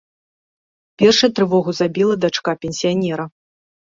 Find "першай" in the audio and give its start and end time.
1.01-1.29